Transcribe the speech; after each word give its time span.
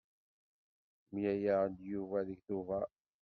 Mlaleɣ-d 1.11 1.73
d 1.79 1.79
Yuba 1.91 2.17
deg 2.27 2.39
tuber. 2.47 2.87